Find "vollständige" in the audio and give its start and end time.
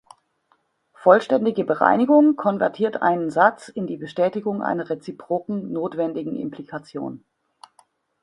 0.95-1.63